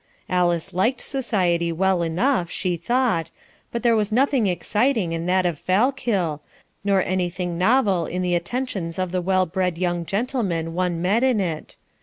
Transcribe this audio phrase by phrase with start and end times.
[0.31, 3.29] Alice liked society well enough, she thought,
[3.71, 6.41] but there was nothing exciting in that of Fallkill,
[6.83, 11.39] nor anything novel in the attentions of the well bred young gentlemen one met in
[11.39, 11.77] it.